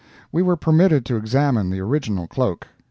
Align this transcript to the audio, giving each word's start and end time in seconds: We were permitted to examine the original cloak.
We 0.31 0.41
were 0.41 0.55
permitted 0.57 1.05
to 1.05 1.15
examine 1.15 1.69
the 1.69 1.79
original 1.81 2.25
cloak. 2.25 2.65